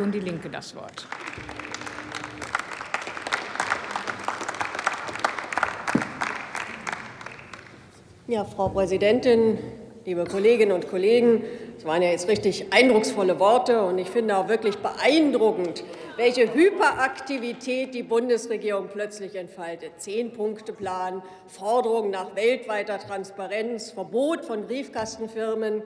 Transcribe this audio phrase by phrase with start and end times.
[0.00, 1.06] Die Linke das Wort.
[8.26, 9.58] Ja, Frau Präsidentin,
[10.06, 11.44] liebe Kolleginnen und Kollegen,
[11.76, 15.84] das waren ja jetzt richtig eindrucksvolle Worte und ich finde auch wirklich beeindruckend,
[16.16, 19.92] welche Hyperaktivität die Bundesregierung plötzlich entfaltet.
[19.98, 25.82] Zehn-Punkte-Plan, Forderungen nach weltweiter Transparenz, Verbot von Briefkastenfirmen.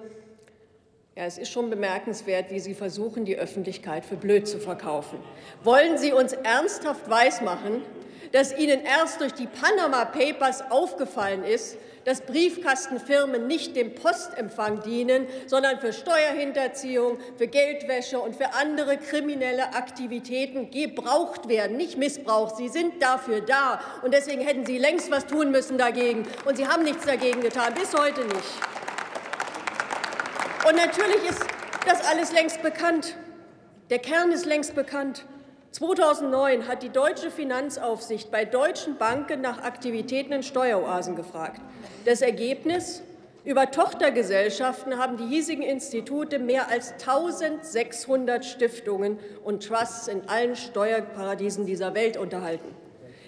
[1.16, 5.20] Ja, es ist schon bemerkenswert, wie Sie versuchen, die Öffentlichkeit für blöd zu verkaufen.
[5.62, 7.82] Wollen Sie uns ernsthaft weismachen,
[8.32, 15.28] dass Ihnen erst durch die Panama Papers aufgefallen ist, dass Briefkastenfirmen nicht dem Postempfang dienen,
[15.46, 22.56] sondern für Steuerhinterziehung, für Geldwäsche und für andere kriminelle Aktivitäten gebraucht werden, nicht missbraucht.
[22.56, 26.26] Sie sind dafür da, und deswegen hätten Sie längst was tun müssen dagegen.
[26.44, 28.83] Und Sie haben nichts dagegen getan, bis heute nicht.
[30.66, 31.44] Und natürlich ist
[31.86, 33.16] das alles längst bekannt.
[33.90, 35.26] Der Kern ist längst bekannt.
[35.72, 41.60] 2009 hat die deutsche Finanzaufsicht bei deutschen Banken nach Aktivitäten in Steueroasen gefragt.
[42.06, 43.02] Das Ergebnis?
[43.44, 51.66] Über Tochtergesellschaften haben die hiesigen Institute mehr als 1600 Stiftungen und Trusts in allen Steuerparadiesen
[51.66, 52.74] dieser Welt unterhalten.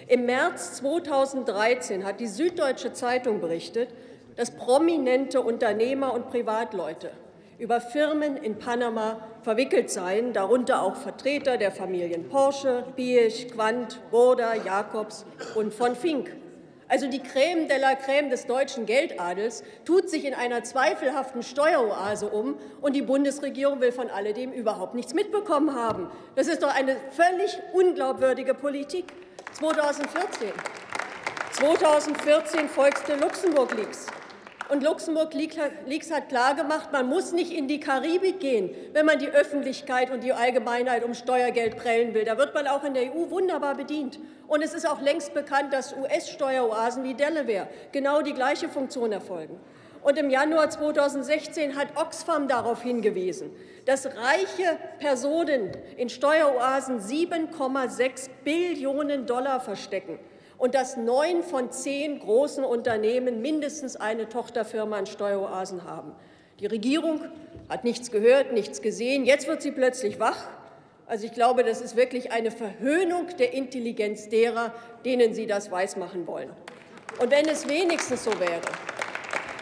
[0.08, 3.90] Im März 2013 hat die Süddeutsche Zeitung berichtet,
[4.36, 7.10] dass prominente Unternehmer und Privatleute
[7.58, 14.54] über Firmen in Panama verwickelt seien, darunter auch Vertreter der Familien Porsche, Piech, Quandt, Roda,
[14.54, 16.30] Jakobs und von Fink.
[16.88, 22.28] Also die Creme de la Creme des deutschen Geldadels tut sich in einer zweifelhaften Steueroase
[22.28, 26.08] um, und die Bundesregierung will von alledem überhaupt nichts mitbekommen haben.
[26.36, 29.06] Das ist doch eine völlig unglaubwürdige Politik.
[29.58, 30.52] 2014,
[31.52, 34.06] 2014 folgte Luxemburg-Leaks.
[34.68, 39.28] Und Luxemburg Leaks hat klargemacht, man muss nicht in die Karibik gehen, wenn man die
[39.28, 42.24] Öffentlichkeit und die Allgemeinheit um Steuergeld prellen will.
[42.24, 44.18] Da wird man auch in der EU wunderbar bedient.
[44.48, 49.60] Und es ist auch längst bekannt, dass US-Steueroasen wie Delaware genau die gleiche Funktion erfolgen.
[50.02, 53.50] Und im Januar 2016 hat Oxfam darauf hingewiesen,
[53.84, 60.18] dass reiche Personen in Steueroasen 7,6 Billionen Dollar verstecken
[60.58, 66.12] und dass neun von zehn großen Unternehmen mindestens eine Tochterfirma in Steueroasen haben.
[66.60, 67.20] Die Regierung
[67.68, 69.24] hat nichts gehört, nichts gesehen.
[69.24, 70.48] Jetzt wird sie plötzlich wach.
[71.06, 74.72] Also ich glaube, das ist wirklich eine Verhöhnung der Intelligenz derer,
[75.04, 76.50] denen Sie das weismachen wollen.
[77.20, 78.60] Und wenn es wenigstens so wäre,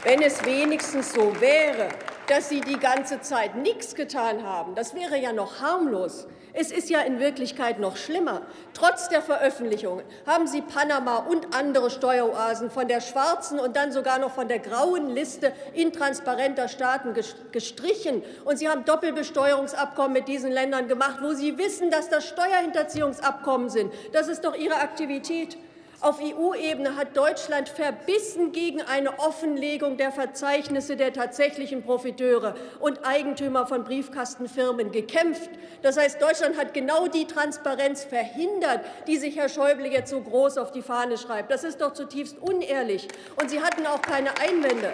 [0.05, 1.89] wenn es wenigstens so wäre,
[2.27, 6.27] dass Sie die ganze Zeit nichts getan haben, das wäre ja noch harmlos.
[6.57, 8.43] Es ist ja in Wirklichkeit noch schlimmer.
[8.75, 14.21] Trotz der Veröffentlichungen haben Sie Panama und andere Steueroasen von der schwarzen und dann sogar
[14.21, 17.13] noch von der grauen Liste intransparenter Staaten
[17.51, 18.23] gestrichen.
[18.45, 23.93] Und Sie haben Doppelbesteuerungsabkommen mit diesen Ländern gemacht, wo Sie wissen, dass das Steuerhinterziehungsabkommen sind.
[24.13, 25.59] Das ist doch Ihre Aktivität.
[26.05, 33.67] Auf EU-Ebene hat Deutschland verbissen gegen eine Offenlegung der Verzeichnisse der tatsächlichen Profiteure und Eigentümer
[33.67, 35.49] von Briefkastenfirmen gekämpft.
[35.81, 40.59] Das heißt, Deutschland hat genau die Transparenz verhindert, die sich Herr Schäuble jetzt so groß
[40.59, 41.51] auf die Fahne schreibt.
[41.51, 43.09] Das ist doch zutiefst unehrlich.
[43.41, 44.93] Und Sie hatten auch keine Einwände.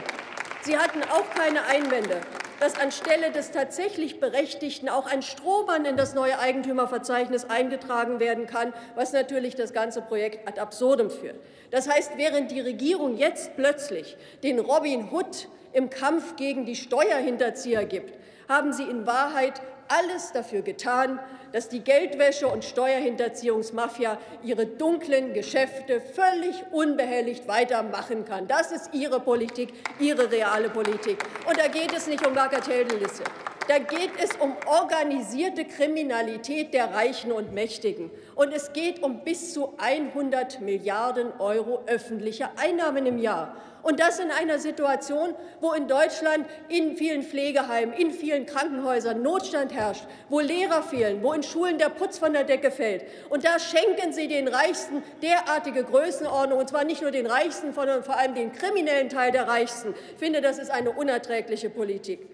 [0.62, 2.20] Sie hatten auch keine Einwände
[2.60, 8.72] dass anstelle des tatsächlich Berechtigten auch ein Strohmann in das neue Eigentümerverzeichnis eingetragen werden kann,
[8.94, 11.36] was natürlich das ganze Projekt ad absurdum führt.
[11.70, 17.84] Das heißt, während die Regierung jetzt plötzlich den Robin Hood im Kampf gegen die Steuerhinterzieher
[17.86, 21.18] gibt, haben Sie in Wahrheit alles dafür getan,
[21.52, 28.46] dass die Geldwäsche- und Steuerhinterziehungsmafia ihre dunklen Geschäfte völlig unbehelligt weitermachen kann.
[28.46, 31.18] Das ist Ihre Politik, Ihre reale Politik.
[31.48, 33.24] Und da geht es nicht um Bagatelldeliste.
[33.68, 38.10] Da geht es um organisierte Kriminalität der Reichen und Mächtigen.
[38.34, 43.54] Und es geht um bis zu 100 Milliarden Euro öffentliche Einnahmen im Jahr.
[43.82, 49.72] Und das in einer Situation, wo in Deutschland in vielen Pflegeheimen, in vielen Krankenhäusern Notstand
[49.72, 53.04] herrscht, wo Lehrer fehlen, wo in Schulen der Putz von der Decke fällt.
[53.30, 58.02] Und da schenken Sie den Reichsten derartige Größenordnung, und zwar nicht nur den Reichsten, sondern
[58.02, 59.94] vor allem den kriminellen Teil der Reichsten.
[60.12, 62.26] Ich finde, das ist eine unerträgliche Politik.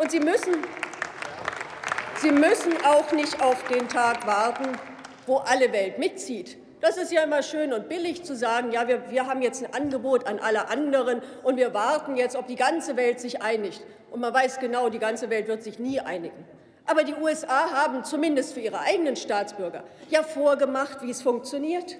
[0.00, 0.54] Und Sie müssen,
[2.22, 4.72] Sie müssen auch nicht auf den Tag warten,
[5.26, 6.56] wo alle Welt mitzieht.
[6.80, 9.74] Das ist ja immer schön und billig zu sagen, ja, wir, wir haben jetzt ein
[9.74, 13.82] Angebot an alle anderen und wir warten jetzt, ob die ganze Welt sich einigt.
[14.10, 16.46] Und man weiß genau, die ganze Welt wird sich nie einigen.
[16.86, 21.98] Aber die USA haben zumindest für ihre eigenen Staatsbürger ja vorgemacht, wie es funktioniert.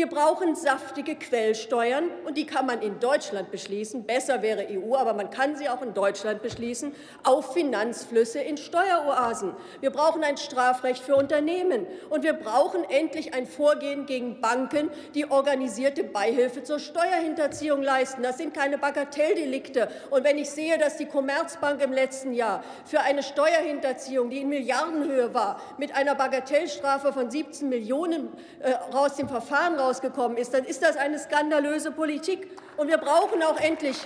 [0.00, 4.04] Wir brauchen saftige Quellsteuern, und die kann man in Deutschland beschließen.
[4.04, 9.52] Besser wäre EU, aber man kann sie auch in Deutschland beschließen, auf Finanzflüsse in Steueroasen.
[9.82, 15.30] Wir brauchen ein Strafrecht für Unternehmen, und wir brauchen endlich ein Vorgehen gegen Banken, die
[15.30, 18.22] organisierte Beihilfe zur Steuerhinterziehung leisten.
[18.22, 19.90] Das sind keine Bagatelldelikte.
[20.08, 24.48] Und wenn ich sehe, dass die Commerzbank im letzten Jahr für eine Steuerhinterziehung, die in
[24.48, 28.30] Milliardenhöhe war, mit einer Bagatellstrafe von 17 Millionen
[28.60, 32.48] äh, aus dem Verfahren rausgekommen ist, dann ist das eine skandalöse Politik.
[32.76, 33.96] Und wir brauchen auch endlich,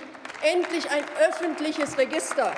[0.41, 2.51] endlich ein öffentliches Register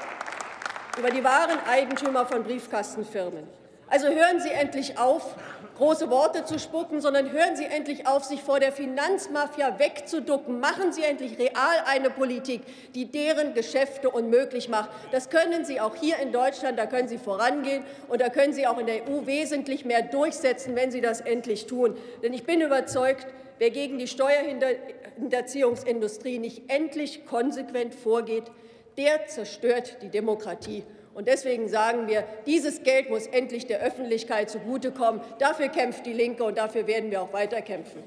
[0.98, 3.48] über die wahren Eigentümer von Briefkastenfirmen.
[3.90, 5.34] Also hören Sie endlich auf,
[5.78, 10.60] große Worte zu spucken, sondern hören Sie endlich auf, sich vor der Finanzmafia wegzuducken.
[10.60, 12.64] Machen Sie endlich real eine Politik,
[12.96, 14.90] die deren Geschäfte unmöglich macht.
[15.12, 18.68] Das können Sie auch hier in Deutschland, da können Sie vorangehen, und da können Sie
[18.68, 21.96] auch in der EU wesentlich mehr durchsetzen, wenn Sie das endlich tun.
[22.24, 23.26] Denn ich bin überzeugt,
[23.58, 28.52] wer gegen die Steuerhinterziehungsindustrie nicht endlich konsequent vorgeht,
[28.98, 30.84] der zerstört die Demokratie.
[31.18, 35.20] Und deswegen sagen wir, dieses Geld muss endlich der Öffentlichkeit zugutekommen.
[35.40, 38.04] Dafür kämpft die Linke, und dafür werden wir auch weiter kämpfen.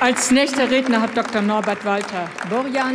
[0.00, 1.42] Als nächster Redner hat Dr.
[1.42, 2.88] Norbert Walter Borjan